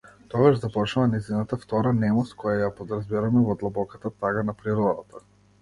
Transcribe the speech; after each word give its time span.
Тогаш 0.33 0.55
започнува 0.61 1.03
нејзината 1.11 1.59
втора 1.65 1.91
немост, 1.99 2.35
која 2.45 2.55
ја 2.63 2.71
подразбираме 2.81 3.47
во 3.51 3.57
длабоката 3.63 4.15
тага 4.25 4.49
на 4.49 4.61
природата. 4.65 5.27